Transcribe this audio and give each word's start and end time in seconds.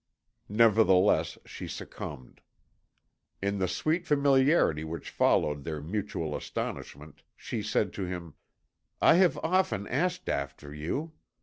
Nevertheless 0.49 1.37
she 1.45 1.67
succumbed. 1.67 2.41
In 3.39 3.59
the 3.59 3.67
sweet 3.67 4.07
familiarity 4.07 4.83
which 4.83 5.11
followed 5.11 5.63
their 5.63 5.79
mutual 5.79 6.35
astonishment 6.35 7.21
she 7.35 7.61
said 7.61 7.93
to 7.93 8.05
him: 8.05 8.33
"I 8.99 9.17
have 9.17 9.37
often 9.43 9.85
asked 9.87 10.27
after 10.27 10.73
you. 10.73 11.11